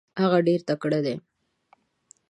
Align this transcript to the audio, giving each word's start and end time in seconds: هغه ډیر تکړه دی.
هغه 0.21 0.39
ډیر 0.47 0.59
تکړه 0.69 0.99
دی. 1.05 1.15